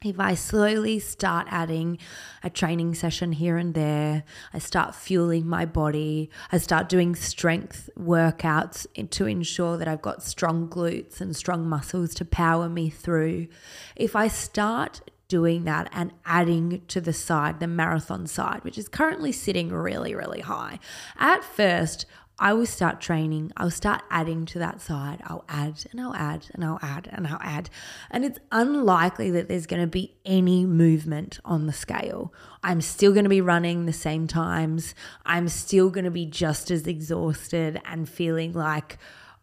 if 0.03 0.19
I 0.19 0.33
slowly 0.33 0.97
start 0.97 1.47
adding 1.51 1.99
a 2.43 2.49
training 2.49 2.95
session 2.95 3.33
here 3.33 3.57
and 3.57 3.75
there, 3.75 4.23
I 4.51 4.57
start 4.57 4.95
fueling 4.95 5.47
my 5.47 5.65
body, 5.65 6.31
I 6.51 6.57
start 6.57 6.89
doing 6.89 7.15
strength 7.15 7.89
workouts 7.97 8.87
to 9.11 9.25
ensure 9.27 9.77
that 9.77 9.87
I've 9.87 10.01
got 10.01 10.23
strong 10.23 10.67
glutes 10.67 11.21
and 11.21 11.35
strong 11.35 11.67
muscles 11.67 12.15
to 12.15 12.25
power 12.25 12.67
me 12.67 12.89
through. 12.89 13.47
If 13.95 14.15
I 14.15 14.27
start 14.27 15.01
doing 15.27 15.63
that 15.63 15.87
and 15.93 16.11
adding 16.25 16.81
to 16.87 16.99
the 16.99 17.13
side, 17.13 17.59
the 17.59 17.67
marathon 17.67 18.27
side, 18.27 18.63
which 18.63 18.77
is 18.77 18.89
currently 18.89 19.31
sitting 19.31 19.69
really, 19.69 20.13
really 20.13 20.41
high. 20.41 20.77
At 21.17 21.43
first, 21.43 22.05
I 22.41 22.53
will 22.53 22.65
start 22.65 22.99
training. 22.99 23.51
I'll 23.55 23.69
start 23.69 24.01
adding 24.09 24.47
to 24.47 24.59
that 24.59 24.81
side. 24.81 25.21
I'll 25.25 25.45
add 25.47 25.85
and 25.91 26.01
I'll 26.01 26.15
add 26.15 26.47
and 26.55 26.65
I'll 26.65 26.79
add 26.81 27.07
and 27.11 27.27
I'll 27.27 27.39
add. 27.39 27.69
And 28.09 28.25
it's 28.25 28.39
unlikely 28.51 29.29
that 29.29 29.47
there's 29.47 29.67
going 29.67 29.83
to 29.83 29.87
be 29.87 30.15
any 30.25 30.65
movement 30.65 31.39
on 31.45 31.67
the 31.67 31.71
scale. 31.71 32.33
I'm 32.63 32.81
still 32.81 33.11
going 33.11 33.25
to 33.25 33.29
be 33.29 33.41
running 33.41 33.85
the 33.85 33.93
same 33.93 34.25
times. 34.25 34.95
I'm 35.23 35.49
still 35.49 35.91
going 35.91 36.05
to 36.05 36.11
be 36.11 36.25
just 36.25 36.71
as 36.71 36.87
exhausted 36.87 37.79
and 37.85 38.09
feeling 38.09 38.53
like, 38.53 38.97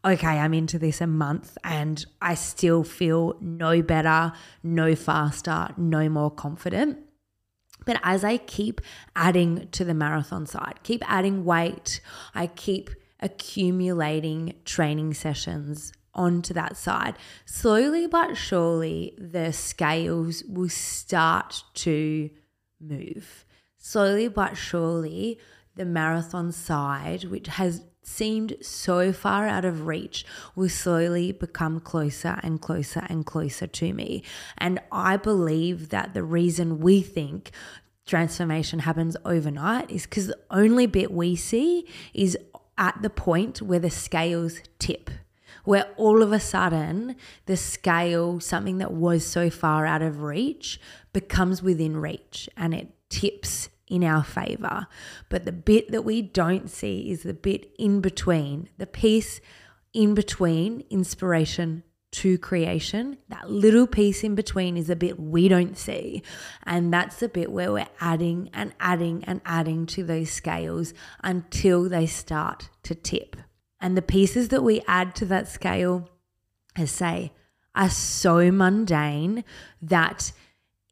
okay, 0.05 0.27
I'm 0.27 0.53
into 0.53 0.77
this 0.77 1.01
a 1.01 1.07
month 1.07 1.57
and 1.63 2.05
I 2.21 2.35
still 2.35 2.83
feel 2.83 3.37
no 3.41 3.81
better, 3.81 4.33
no 4.65 4.97
faster, 4.97 5.69
no 5.77 6.09
more 6.09 6.33
confident. 6.33 6.99
But 7.89 8.01
as 8.03 8.23
I 8.23 8.37
keep 8.37 8.83
adding 9.17 9.69
to 9.69 9.83
the 9.83 9.95
marathon 9.95 10.45
side, 10.45 10.81
keep 10.83 11.03
adding 11.11 11.47
weight, 11.47 12.03
I 12.35 12.47
keep 12.47 12.91
accumulating 13.19 14.57
training 14.67 15.15
sessions 15.15 15.95
onto 16.13 16.53
that 16.53 16.77
side. 16.77 17.15
Slowly 17.47 18.07
but 18.07 18.37
surely, 18.37 19.15
the 19.17 19.55
scales 19.55 20.45
will 20.45 20.69
start 20.69 21.65
to 21.77 22.29
move. 22.79 23.47
Slowly 23.79 24.29
but 24.29 24.59
surely, 24.59 25.39
the 25.75 25.87
marathon 25.87 26.53
side, 26.53 27.25
which 27.25 27.47
has 27.47 27.85
seemed 28.09 28.57
so 28.63 29.13
far 29.13 29.47
out 29.47 29.65
of 29.65 29.87
reach 29.87 30.25
will 30.57 30.69
slowly 30.69 31.31
become 31.33 31.79
closer 31.81 32.41
and 32.43 32.61
closer 32.61 33.07
and 33.09 33.27
closer 33.27 33.67
to 33.67 33.93
me. 33.93 34.23
And 34.57 34.81
I 34.91 35.17
believe 35.17 35.91
that 35.91 36.15
the 36.15 36.23
reason 36.23 36.81
we 36.81 37.03
think 37.03 37.51
transformation 38.07 38.81
happens 38.81 39.17
overnight 39.25 39.91
is 39.91 40.05
because 40.05 40.29
the 40.29 40.39
only 40.51 40.87
bit 40.87 41.13
we 41.13 41.37
see 41.37 41.87
is 42.15 42.37
at 42.79 43.01
the 43.03 43.11
point 43.11 43.61
where 43.61 43.79
the 43.79 43.91
scales 43.91 44.61
tip 44.79 45.11
where 45.65 45.87
all 45.99 46.23
of 46.23 46.33
a 46.33 46.41
sudden 46.41 47.15
the 47.45 47.57
scale, 47.57 48.41
something 48.41 48.79
that 48.79 48.91
was 48.91 49.27
so 49.27 49.51
far 49.51 49.85
out 49.85 50.01
of 50.01 50.23
reach, 50.23 50.81
becomes 51.13 51.63
within 51.63 51.95
reach 51.95 52.49
and 52.57 52.73
it 52.73 52.89
tips 53.11 53.69
in 53.89 54.05
our 54.05 54.25
favor. 54.25 54.87
But 55.29 55.45
the 55.45 55.53
bit 55.53 55.91
that 55.93 56.05
we 56.05 56.23
don't 56.23 56.71
see 56.71 57.11
is 57.11 57.23
the 57.23 57.35
bit 57.35 57.71
in 57.79 58.01
between, 58.01 58.69
the 58.79 58.87
piece 58.87 59.41
in 59.93 60.15
between 60.15 60.85
inspiration 60.91 61.83
to 62.11 62.39
creation. 62.39 63.19
That 63.29 63.51
little 63.51 63.87
piece 63.87 64.25
in 64.25 64.35
between 64.35 64.77
is 64.77 64.89
a 64.89 64.97
bit 64.97 65.21
we 65.21 65.49
don't 65.49 65.77
see. 65.77 66.23
And 66.65 66.93
that's 66.93 67.17
the 67.17 67.29
bit 67.29 67.53
where 67.53 67.73
we're 67.73 67.89
adding 68.01 68.51
and 68.55 68.73
adding 68.81 69.25
and 69.25 69.41
adding 69.45 69.87
to 69.87 70.05
those 70.05 70.31
scales 70.31 70.95
until 71.23 71.89
they 71.89 72.07
start 72.07 72.71
to 72.85 72.95
tip. 72.95 73.37
And 73.81 73.97
the 73.97 74.03
pieces 74.03 74.49
that 74.49 74.63
we 74.63 74.81
add 74.89 75.15
to 75.17 75.27
that 75.27 75.49
scale, 75.49 76.09
as 76.77 76.91
say, 76.91 77.33
are 77.75 77.91
so 77.91 78.51
mundane 78.51 79.45
that 79.81 80.33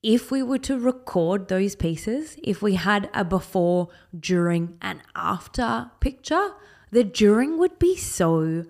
if 0.06 0.30
we 0.30 0.40
were 0.40 0.58
to 0.58 0.78
record 0.78 1.48
those 1.48 1.74
pieces, 1.74 2.36
if 2.40 2.62
we 2.62 2.76
had 2.76 3.10
a 3.12 3.24
before, 3.24 3.88
during, 4.16 4.78
and 4.80 5.02
after 5.16 5.90
picture, 5.98 6.50
the 6.92 7.02
during 7.02 7.58
would 7.58 7.76
be 7.80 7.96
so 7.96 8.64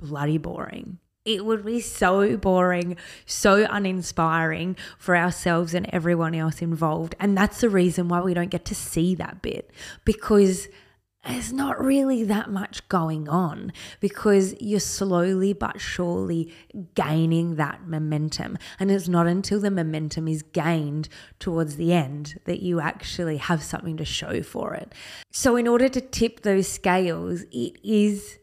bloody 0.00 0.38
boring. 0.38 0.98
It 1.24 1.44
would 1.44 1.64
be 1.64 1.78
so 1.78 2.36
boring, 2.36 2.96
so 3.24 3.64
uninspiring 3.70 4.76
for 4.98 5.16
ourselves 5.16 5.72
and 5.72 5.88
everyone 5.92 6.34
else 6.34 6.60
involved. 6.60 7.14
And 7.20 7.38
that's 7.38 7.60
the 7.60 7.70
reason 7.70 8.08
why 8.08 8.20
we 8.20 8.34
don't 8.34 8.50
get 8.50 8.64
to 8.64 8.74
see 8.74 9.14
that 9.14 9.40
bit 9.40 9.70
because 10.04 10.66
there's 11.26 11.52
not 11.52 11.82
really 11.82 12.24
that 12.24 12.50
much 12.50 12.86
going 12.88 13.28
on 13.28 13.72
because 14.00 14.54
you're 14.60 14.80
slowly 14.80 15.52
but 15.52 15.80
surely 15.80 16.52
gaining 16.94 17.56
that 17.56 17.86
momentum. 17.86 18.58
And 18.80 18.90
it's 18.90 19.08
not 19.08 19.26
until 19.26 19.60
the 19.60 19.70
momentum 19.70 20.26
is 20.26 20.42
gained 20.42 21.08
towards 21.38 21.76
the 21.76 21.92
end 21.92 22.40
that 22.44 22.60
you 22.60 22.80
actually 22.80 23.36
have 23.36 23.62
something 23.62 23.96
to 23.98 24.04
show 24.04 24.42
for 24.42 24.74
it. 24.74 24.92
So, 25.30 25.56
in 25.56 25.68
order 25.68 25.88
to 25.88 26.00
tip 26.00 26.40
those 26.40 26.68
scales, 26.68 27.42
it 27.52 27.78
is 27.84 28.38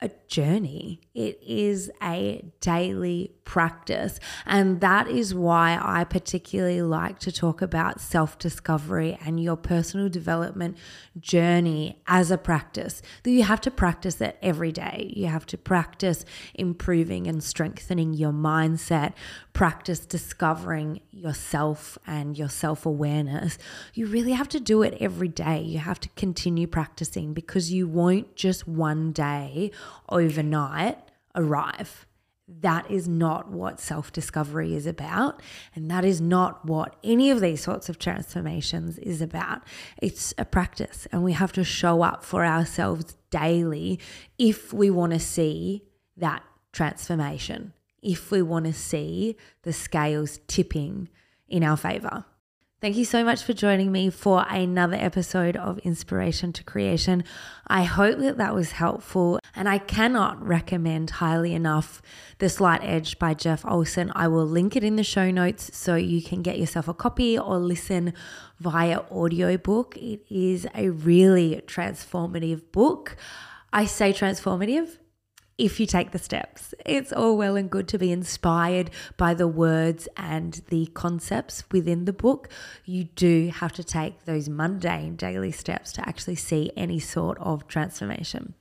a 0.00 0.10
journey. 0.28 1.00
It 1.14 1.40
is 1.46 1.92
a 2.02 2.44
daily 2.60 3.30
practice. 3.44 4.18
And 4.46 4.80
that 4.80 5.06
is 5.06 5.32
why 5.32 5.78
I 5.80 6.02
particularly 6.02 6.82
like 6.82 7.20
to 7.20 7.30
talk 7.30 7.62
about 7.62 8.00
self 8.00 8.36
discovery 8.38 9.16
and 9.24 9.40
your 9.40 9.56
personal 9.56 10.08
development 10.08 10.76
journey 11.20 12.02
as 12.08 12.32
a 12.32 12.38
practice. 12.38 13.00
That 13.22 13.30
you 13.30 13.44
have 13.44 13.60
to 13.60 13.70
practice 13.70 14.20
it 14.20 14.38
every 14.42 14.72
day. 14.72 15.12
You 15.14 15.26
have 15.28 15.46
to 15.46 15.58
practice 15.58 16.24
improving 16.54 17.28
and 17.28 17.44
strengthening 17.44 18.14
your 18.14 18.32
mindset, 18.32 19.12
practice 19.52 20.00
discovering 20.00 21.00
yourself 21.12 21.96
and 22.08 22.36
your 22.36 22.48
self 22.48 22.86
awareness. 22.86 23.56
You 23.92 24.06
really 24.06 24.32
have 24.32 24.48
to 24.48 24.58
do 24.58 24.82
it 24.82 24.96
every 24.98 25.28
day. 25.28 25.62
You 25.62 25.78
have 25.78 26.00
to 26.00 26.08
continue 26.16 26.66
practicing 26.66 27.34
because 27.34 27.72
you 27.72 27.86
won't 27.86 28.34
just 28.34 28.66
one 28.66 29.12
day 29.12 29.70
overnight 30.08 31.03
arrive. 31.34 32.06
That 32.46 32.90
is 32.90 33.08
not 33.08 33.50
what 33.50 33.80
self 33.80 34.12
discovery 34.12 34.74
is 34.74 34.86
about. 34.86 35.42
And 35.74 35.90
that 35.90 36.04
is 36.04 36.20
not 36.20 36.64
what 36.66 36.96
any 37.02 37.30
of 37.30 37.40
these 37.40 37.62
sorts 37.62 37.88
of 37.88 37.98
transformations 37.98 38.98
is 38.98 39.22
about. 39.22 39.62
It's 40.02 40.34
a 40.36 40.44
practice, 40.44 41.06
and 41.10 41.24
we 41.24 41.32
have 41.32 41.52
to 41.52 41.64
show 41.64 42.02
up 42.02 42.22
for 42.22 42.44
ourselves 42.44 43.16
daily 43.30 43.98
if 44.38 44.72
we 44.72 44.90
want 44.90 45.12
to 45.12 45.18
see 45.18 45.84
that 46.16 46.42
transformation, 46.72 47.72
if 48.02 48.30
we 48.30 48.42
want 48.42 48.66
to 48.66 48.72
see 48.74 49.36
the 49.62 49.72
scales 49.72 50.38
tipping 50.46 51.08
in 51.48 51.64
our 51.64 51.76
favor. 51.76 52.26
Thank 52.84 52.98
you 52.98 53.06
so 53.06 53.24
much 53.24 53.42
for 53.42 53.54
joining 53.54 53.90
me 53.90 54.10
for 54.10 54.44
another 54.46 54.96
episode 54.96 55.56
of 55.56 55.78
Inspiration 55.78 56.52
to 56.52 56.62
Creation. 56.62 57.24
I 57.66 57.84
hope 57.84 58.18
that 58.18 58.36
that 58.36 58.54
was 58.54 58.72
helpful, 58.72 59.40
and 59.56 59.70
I 59.70 59.78
cannot 59.78 60.46
recommend 60.46 61.08
highly 61.08 61.54
enough 61.54 62.02
The 62.40 62.50
Slight 62.50 62.82
Edge 62.84 63.18
by 63.18 63.32
Jeff 63.32 63.64
Olson. 63.64 64.12
I 64.14 64.28
will 64.28 64.44
link 64.44 64.76
it 64.76 64.84
in 64.84 64.96
the 64.96 65.02
show 65.02 65.30
notes 65.30 65.74
so 65.74 65.94
you 65.94 66.20
can 66.20 66.42
get 66.42 66.58
yourself 66.58 66.86
a 66.86 66.92
copy 66.92 67.38
or 67.38 67.56
listen 67.56 68.12
via 68.60 69.00
audiobook. 69.10 69.96
It 69.96 70.20
is 70.28 70.66
a 70.74 70.90
really 70.90 71.62
transformative 71.66 72.70
book. 72.70 73.16
I 73.72 73.86
say 73.86 74.12
transformative 74.12 74.98
if 75.58 75.78
you 75.78 75.86
take 75.86 76.10
the 76.10 76.18
steps. 76.18 76.74
It's 76.84 77.12
all 77.12 77.36
well 77.36 77.56
and 77.56 77.70
good 77.70 77.88
to 77.88 77.98
be 77.98 78.10
inspired 78.10 78.90
by 79.16 79.34
the 79.34 79.48
words 79.48 80.08
and 80.16 80.60
the 80.68 80.86
concepts 80.86 81.64
within 81.70 82.04
the 82.04 82.12
book. 82.12 82.48
You 82.84 83.04
do 83.04 83.52
have 83.54 83.72
to 83.74 83.84
take 83.84 84.24
those 84.24 84.48
mundane 84.48 85.16
daily 85.16 85.52
steps 85.52 85.92
to 85.92 86.08
actually 86.08 86.36
see 86.36 86.72
any 86.76 86.98
sort 86.98 87.38
of 87.38 87.68
transformation. 87.68 88.54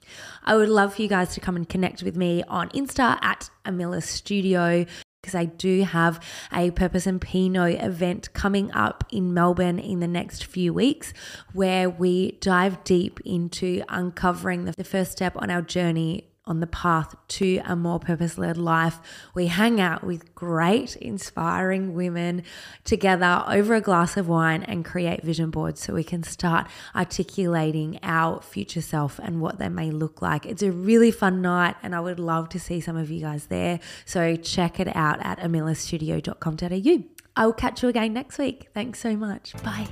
I 0.43 0.55
would 0.55 0.69
love 0.69 0.95
for 0.95 1.01
you 1.01 1.07
guys 1.07 1.33
to 1.33 1.39
come 1.39 1.55
and 1.55 1.67
connect 1.67 2.03
with 2.03 2.15
me 2.15 2.43
on 2.47 2.69
Insta 2.69 3.17
at 3.21 3.49
Amilla 3.65 4.03
Studio 4.03 4.85
because 5.21 5.35
I 5.35 5.45
do 5.45 5.83
have 5.83 6.19
a 6.51 6.71
Purpose 6.71 7.07
and 7.07 7.19
Pinot 7.21 7.81
event 7.81 8.33
coming 8.33 8.71
up 8.73 9.05
in 9.09 9.33
Melbourne 9.33 9.79
in 9.79 10.01
the 10.01 10.07
next 10.07 10.43
few 10.43 10.73
weeks 10.73 11.13
where 11.53 11.89
we 11.89 12.33
dive 12.41 12.83
deep 12.83 13.21
into 13.23 13.83
uncovering 13.87 14.65
the 14.65 14.83
first 14.83 15.13
step 15.13 15.33
on 15.37 15.49
our 15.49 15.61
journey 15.61 16.27
on 16.45 16.59
the 16.59 16.67
path 16.67 17.15
to 17.27 17.61
a 17.65 17.75
more 17.75 17.99
purpose 17.99 18.37
led 18.37 18.57
life. 18.57 18.99
We 19.33 19.47
hang 19.47 19.79
out 19.79 20.03
with 20.03 20.35
great, 20.35 20.95
inspiring 20.97 21.93
women 21.93 22.43
together 22.83 23.43
over 23.47 23.75
a 23.75 23.81
glass 23.81 24.17
of 24.17 24.27
wine 24.27 24.63
and 24.63 24.83
create 24.83 25.23
vision 25.23 25.51
boards 25.51 25.81
so 25.81 25.93
we 25.93 26.03
can 26.03 26.23
start 26.23 26.67
articulating 26.95 27.99
our 28.03 28.41
future 28.41 28.81
self 28.81 29.19
and 29.19 29.39
what 29.39 29.57
they 29.57 29.69
may 29.69 29.89
look 29.91 30.21
like. 30.21 30.45
It's 30.45 30.63
a 30.63 30.71
really 30.71 31.11
fun 31.11 31.41
night, 31.41 31.75
and 31.81 31.95
I 31.95 31.99
would 31.99 32.19
love 32.19 32.49
to 32.49 32.59
see 32.59 32.81
some 32.81 32.97
of 32.97 33.09
you 33.09 33.21
guys 33.21 33.45
there. 33.45 33.79
So 34.05 34.35
check 34.35 34.79
it 34.79 34.93
out 34.95 35.19
at 35.25 35.39
amillastudio.com.au. 35.39 37.03
I 37.35 37.45
will 37.45 37.53
catch 37.53 37.81
you 37.81 37.89
again 37.89 38.13
next 38.13 38.37
week. 38.37 38.67
Thanks 38.73 38.99
so 38.99 39.15
much. 39.15 39.53
Bye. 39.63 39.87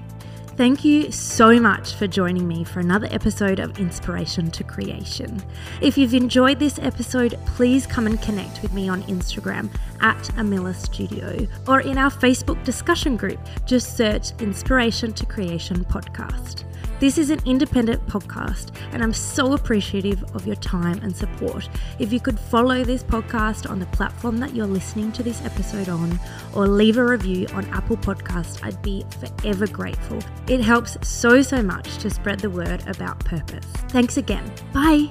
Thank 0.58 0.84
you 0.84 1.12
so 1.12 1.60
much 1.60 1.96
for 1.96 2.08
joining 2.08 2.48
me 2.48 2.64
for 2.66 2.82
another 2.82 3.08
episode 3.10 3.60
of 3.60 3.80
Inspiration 3.80 4.52
to 4.52 4.64
Creation. 4.64 5.42
If 5.82 5.98
you've 5.98 6.14
enjoyed 6.14 6.60
this 6.60 6.78
episode, 6.78 7.40
please 7.46 7.88
come 7.88 8.06
and 8.06 8.22
connect 8.22 8.62
with 8.62 8.74
me 8.74 8.90
on 8.90 9.02
Instagram 9.04 9.74
at 10.02 10.22
Amilla 10.36 10.76
Studio 10.76 11.48
or 11.68 11.80
in 11.80 11.98
our 11.98 12.12
Facebook 12.12 12.64
discussion 12.66 13.16
group. 13.16 13.40
Just 13.66 13.96
search 13.96 14.32
Inspiration 14.40 15.14
to 15.14 15.26
Creation 15.26 15.86
podcast. 15.86 16.66
This 17.02 17.18
is 17.18 17.32
an 17.32 17.40
independent 17.48 18.06
podcast, 18.06 18.76
and 18.92 19.02
I'm 19.02 19.12
so 19.12 19.54
appreciative 19.54 20.24
of 20.36 20.46
your 20.46 20.58
time 20.58 21.00
and 21.00 21.16
support. 21.16 21.68
If 21.98 22.14
you 22.14 22.20
could 22.20 22.40
follow 22.40 22.84
this 22.84 23.04
podcast 23.04 23.68
on 23.68 23.80
the 23.80 23.88
platform 23.88 24.38
that 24.38 24.54
you're 24.54 24.68
listening 24.68 25.12
to 25.14 25.24
this 25.24 25.44
episode 25.44 25.90
on, 25.90 26.20
or 26.54 26.68
leave 26.68 27.00
a 27.00 27.04
review 27.04 27.48
on 27.54 27.66
Apple 27.72 27.98
Podcast, 27.98 28.64
I'd 28.64 28.80
be 28.84 29.04
forever 29.20 29.66
grateful. 29.66 30.20
It 30.48 30.62
helps 30.62 30.96
so, 31.02 31.42
so 31.42 31.64
much 31.64 31.98
to 31.98 32.12
spread 32.12 32.40
the 32.40 32.52
word 32.52 32.88
about 32.88 33.18
purpose. 33.26 33.66
Thanks 33.90 34.18
again. 34.18 34.54
Bye. 34.72 35.10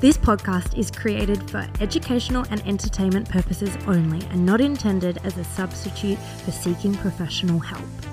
This 0.00 0.18
podcast 0.18 0.76
is 0.76 0.90
created 0.90 1.48
for 1.48 1.68
educational 1.80 2.44
and 2.50 2.66
entertainment 2.66 3.28
purposes 3.28 3.78
only 3.86 4.26
and 4.30 4.44
not 4.44 4.60
intended 4.60 5.18
as 5.22 5.38
a 5.38 5.44
substitute 5.44 6.18
for 6.44 6.50
seeking 6.50 6.94
professional 6.94 7.60
help. 7.60 8.09